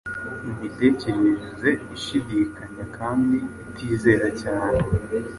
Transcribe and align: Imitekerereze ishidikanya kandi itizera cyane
Imitekerereze 0.49 1.69
ishidikanya 1.95 2.83
kandi 2.97 3.37
itizera 3.69 4.27
cyane 4.41 4.83